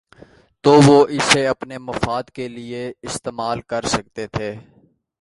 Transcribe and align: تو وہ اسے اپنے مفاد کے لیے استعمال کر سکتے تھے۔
تو 0.63 0.71
وہ 0.87 0.97
اسے 1.09 1.45
اپنے 1.47 1.77
مفاد 1.77 2.23
کے 2.35 2.47
لیے 2.47 2.91
استعمال 3.01 3.61
کر 3.61 3.85
سکتے 3.87 4.27
تھے۔ 4.27 4.53